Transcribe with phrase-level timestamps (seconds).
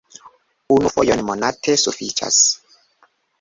[0.75, 2.41] Unu fojon monate sufiĉas!